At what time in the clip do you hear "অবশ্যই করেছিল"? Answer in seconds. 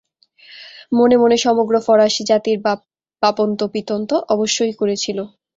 4.29-5.17